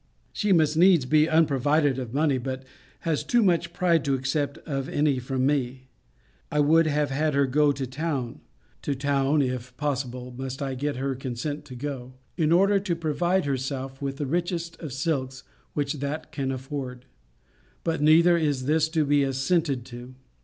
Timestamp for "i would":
6.51-6.87